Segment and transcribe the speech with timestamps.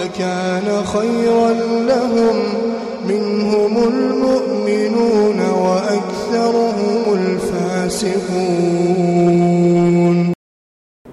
[0.00, 1.50] لكان خيرا
[1.90, 2.36] لهم
[3.10, 8.14] منهم المؤمنون وأكثرهم الفاسقون.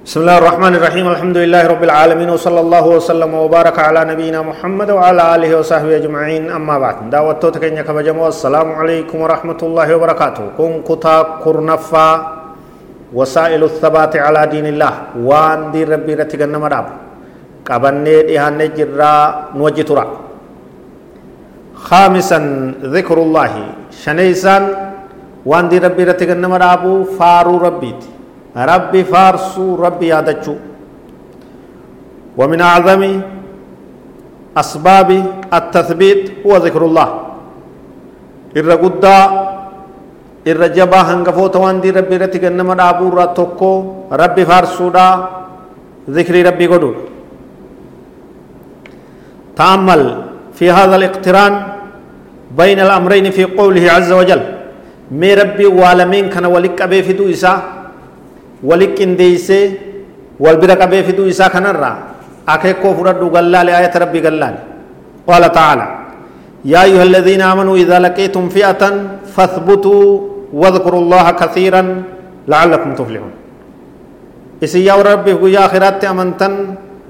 [0.05, 1.05] بسم الله الرحمن الرحيم.
[1.07, 6.51] الحمد لله رب العالمين وصلى الله وسلم وبارك على نبينا محمد وعلى آله وصحبه أجمعين.
[6.51, 10.43] أما بعد دعوة تكين كبجمو السلام عليكم ورحمة الله وبركاته.
[10.57, 12.09] كن كتا كرنفا
[13.13, 14.93] وسائل الثبات على دين الله.
[15.23, 16.55] وان دي ربي رتقن
[17.66, 19.12] مراب قبني ديهان جرا
[19.58, 20.04] نوجي ترى
[21.86, 22.38] خامسا
[22.94, 23.52] ذكر الله
[24.02, 24.56] شنيسا
[25.46, 26.84] وان دي ربي رتقن مراب
[27.18, 28.10] فارو ربيتي
[28.56, 30.54] ربي فارسو ربي يادچو
[32.38, 33.02] ومن أعظم
[34.56, 35.10] أسباب
[35.58, 37.08] التثبيت هو ذكر الله
[38.56, 39.16] الرقودة
[40.46, 43.70] الرجبا هنگفوت وان دي ربي رتي گنما دابو را توكو
[44.12, 45.06] ربي فارسو دا
[46.16, 47.09] ذكر ربي قدول
[49.59, 50.01] تأمل
[50.57, 51.53] في هذا الاقتران
[52.57, 54.41] بين الأمرين في قوله عز وجل
[55.11, 57.59] مي ربي والمين كان ولك أبي فدو إساه
[58.61, 59.73] wali qindeeysee
[60.37, 61.95] wal bira qabee fiduu isaa kanarraa
[62.45, 64.59] akeekoo fudhadhu gallaale ayata rabbii gallaale
[65.25, 65.87] qaala tacaala
[66.61, 68.83] يا أيها الذين آمنوا إذا لقيتم فئة
[69.33, 70.05] فاثبتوا
[70.53, 72.03] واذكروا الله كثيرا
[72.47, 73.33] لعلكم تفلحون.
[74.61, 76.53] إسي يا ربي يا آخرات أمنتن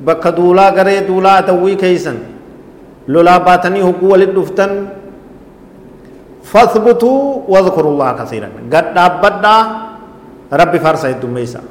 [0.08, 2.31] بك دولا غري دولا أتوي كيسن.
[3.14, 4.72] لولا باتني هقو ولد دفتن
[6.52, 7.17] فاثبتوا
[7.52, 9.56] واذكروا الله كثيرا قد أبدا
[10.62, 11.61] ربي فارسا الدميسا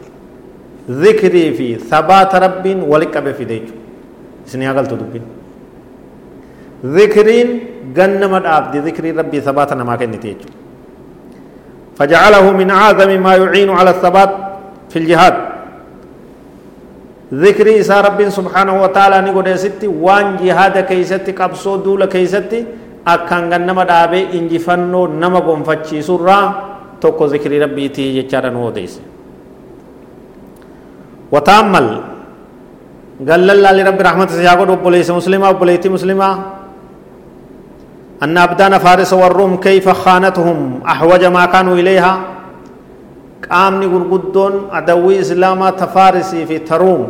[1.05, 3.75] ذكري في ثبات رب ولك في ديجو
[4.47, 5.25] اسني أقلت دبين
[6.99, 7.49] ذكرين
[7.97, 10.15] جنم العبد ذكر ربي ثباتنا ما كان
[11.99, 14.31] فجعله من أعظم ما يعين على الثبات
[14.91, 15.50] في الجهاد
[17.35, 22.61] ذكري إسا رب سبحانه وتعالى نقول ستي وان جهاد كيستي قبصو دول كيستي
[23.07, 26.39] أكان جنم العبد إنجي فنو نما قنفتشي سرّا
[27.01, 29.01] tokko zikrii rabbiitii jechaadha nu odeesse
[31.33, 31.87] وتأمل
[33.29, 36.29] قال الله لرب رحمة سياقود وبوليس مسلمة وبوليتي مسلمة
[38.23, 42.13] أن أبدان فارس والروم كيف خانتهم؟ أحوج ما كانوا إليها.
[43.53, 47.03] قامني غرغدون أدوي إسلاما تفارسي في تروم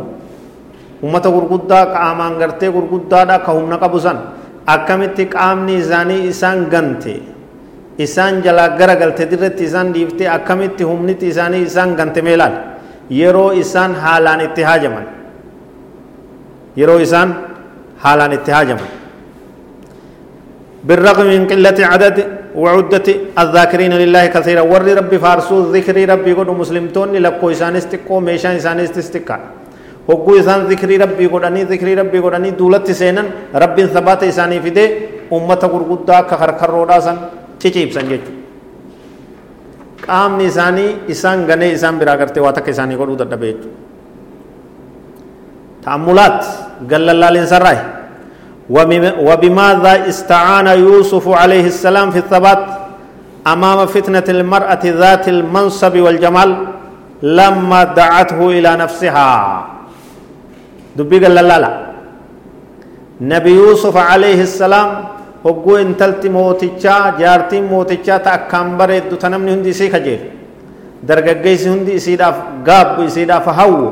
[1.05, 4.17] ummata gurguddaa qaamaan gartee gurguddaadha ka humna qabu san
[4.73, 7.15] akkamitti qaamni isaanii isaan gante
[8.05, 12.53] isaan jalaa gara galte dirratti isaan dhiiftee akkamitti humniti isaanii isaan gante meelaal
[13.19, 15.05] yeroo isaan haalaan itti haajaman
[16.79, 17.29] yeroo isaan
[18.03, 18.89] haalaan itti haajaman
[20.87, 22.17] بالرغم من قلة عدد
[22.55, 23.07] وعدة
[23.39, 24.61] الذاكرين لله كثيرا.
[24.61, 29.37] ور ربي فارسو ذكر ربي قد مسلمتون لكو إسان استقو ميشان إسان استقا
[30.09, 33.23] هقو إسان ذكر ربي قد أني ذكر ربي قد أني دولت سينا
[33.63, 34.85] ربي ثبات إساني فيدي
[35.35, 36.99] أمة قرقودا كخرخر رودا
[37.61, 38.41] ciciibsan jechuudha
[40.01, 43.77] qaamni isaanii isaan ganee isaan biraa gartee waa takka isaanii godhuu dadhabe jechuudha
[46.91, 47.77] قال الله للسراي
[48.69, 52.65] وبماذا استعان يوسف عليه السلام في الثبات
[53.47, 56.67] أمام فتنة المرأة ذات المنصب والجمال
[57.21, 59.29] لما دعته إلى نفسها؟
[60.95, 61.71] دبي لا لا
[63.21, 64.89] نبي يوسف عليه السلام
[65.47, 70.19] هو إن تلت موتى جا جارتي موتى جا تأكّم بره دثنم نهندي سيخ جير
[71.03, 72.29] درجة جيس نهندي سيدا
[72.67, 73.91] غاب سيدا فهو.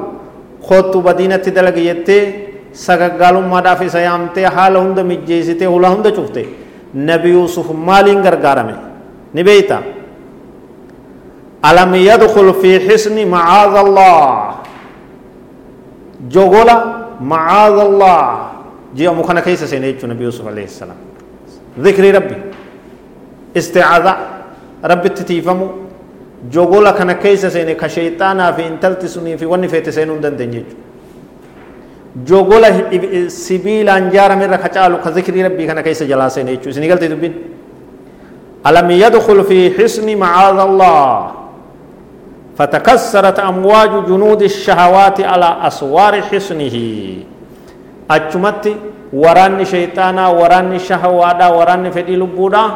[0.64, 6.46] خط بدينة تدلق يتّي sagaggaalummaadhaaf isa yaamtee haala hunda mijjeessitee hula hunda cufte
[6.94, 8.74] nabi yuusuf maaliin gargaarame
[9.34, 9.80] ni beeyta
[11.62, 14.56] alam yadkul fi xisni macaada allah
[16.36, 16.76] jogola
[17.20, 18.18] macaada allah
[18.96, 21.00] ji'amu kana keessa seene jechuu nabi yuusuf alayhi salaam
[21.80, 22.36] ذكر ربي
[23.58, 24.14] استعاذة
[24.92, 25.68] ربي تتيفمو
[26.52, 30.64] جوغولا كان كيسا سيني كشيطانا في انتلت سني في وني فيت سينون دندن
[32.18, 32.70] جيجو جوغولا
[33.28, 37.34] سبيل انجار من ركعالو كذكر ربي كان كيسا جلا سيني يجو سني قلت دبين
[38.68, 41.32] ألم يدخل في حسن معاذ الله
[42.58, 46.76] فتكسرت أمواج جنود الشهوات على أسوار حسنه
[48.12, 48.66] أجمت
[49.14, 52.68] waraanni shayxaanaa waraanni shahawaadhaa waraanni fedhii lubbuudhaa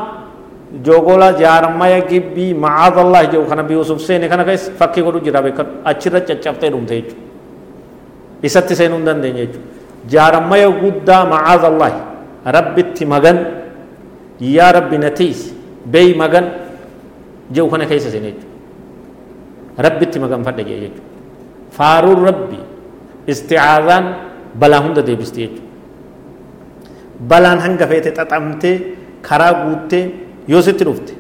[0.86, 5.68] jogola jaarmaya gibbii macaadallah jedhu kana nabi yusuf seene kana keessa fakkii godhu jira beekan
[5.92, 7.23] achirra caccabtee dhumte jechuudha
[8.48, 9.70] isatti seenuu hin dandeenye jechuudha
[10.14, 11.92] jaarmaya guddaa macaadallah
[12.58, 13.38] rabbitti magan
[14.56, 15.40] yaa rabbi natiis
[15.94, 16.46] beey magan
[17.56, 21.10] jedhu kana keessa seene jechuudha rabbitti maganfadhe jee jechuudha
[21.78, 22.60] faaruun rabbi
[23.34, 24.06] isticaadaan
[24.62, 25.70] balaa hunda deebiste jechuudha
[27.32, 28.76] balaan hanga feete xaxamtee
[29.28, 30.04] karaa guuttee
[30.54, 31.14] yoo sitti dhufte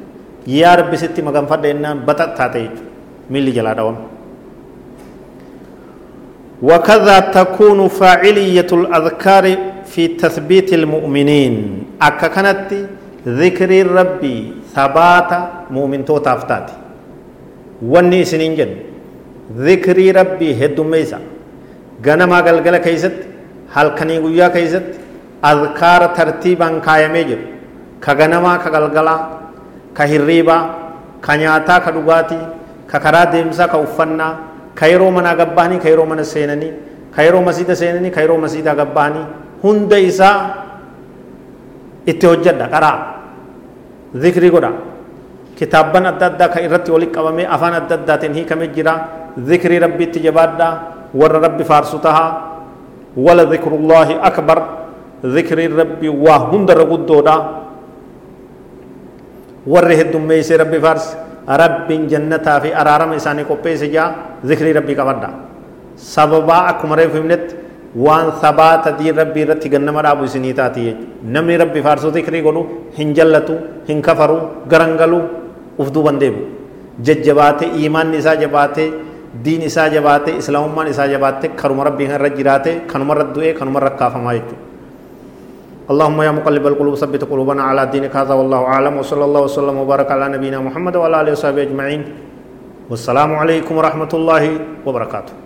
[0.59, 2.89] yaa rabbi sitti maganfadha jennaan baxattaate jechuudha
[3.35, 4.01] miilli jalaa dhawame
[6.62, 9.44] وكذا تكون فاعلية الأذكار
[9.86, 11.54] في تثبيت المؤمنين
[12.02, 12.70] أكا كانت
[13.26, 15.30] ذكر ربي ثبات
[15.70, 16.70] مؤمن تو تافتات
[17.82, 18.70] واني سنين جن
[19.56, 21.18] ذكر ربي هدو ميسا
[22.06, 23.16] غنما غلغل كيست
[23.74, 24.86] هل كني قويا كيست
[25.44, 27.40] أذكار ترتيبا كايمي جر
[28.04, 29.16] كغنما كغلغلا
[29.96, 30.58] كهريبا
[31.24, 32.40] كنياتا كدغاتي
[32.90, 34.28] ككرا ديمسا كوفنا
[34.79, 36.69] كيرو منا غباني كيرو منا سينني
[37.15, 39.23] كيرو مسجد سينني كيرو مسجد غباني
[39.63, 40.29] هند إسا
[42.11, 42.97] itti hojjedha qaraa
[44.11, 44.71] zikrii godha
[45.55, 48.93] kitaabban adda addaa kan irratti walitti qabamee afaan adda addaatiin hiikamee jira
[49.49, 50.67] zikrii rabbiitti jabaadha
[51.15, 52.31] warra rabbi faarsu tahaa
[53.15, 54.59] wala zikrullaahi akbar
[55.35, 57.35] zikrii rabbi waa hundarra guddoodha
[59.67, 61.15] warri heddummeeysee rabbi faarse
[61.47, 64.07] rabbiin jannataa fi araarama isaanii qopheesse jaa
[64.51, 65.29] zikrii rabbii qabadha
[66.13, 67.55] sababaa akkuma reefu himnetti
[68.05, 72.63] waan sabaata diin rabbii irratti gannama dhaabu isinii taati jechuudha namni rabbi faarsuu zikrii godhu
[72.97, 73.55] hin jallatu
[73.89, 74.37] hin kafaru
[74.71, 75.19] garangalu
[75.77, 76.41] uf duuban deebu
[77.07, 78.89] jajjabaatee iimaanni isaa jabaatee
[79.45, 83.91] diin isaa jabaatee islaamummaan isaa jabaatee kanuma rabbii irra jiraatee kanuma irra du'ee kanuma irra
[84.01, 84.72] kaafamaa jechuudha.
[85.83, 90.11] اللهم يا مقلب القلوب ثبت قلوبنا على دينك هذا والله أعلم وصلى الله وسلم وبارك
[90.11, 92.01] على نبينا محمد وعلى آله وصحبه أجمعين.
[92.87, 94.43] والسلام عليكم ورحمة الله
[94.87, 95.42] وبركاته.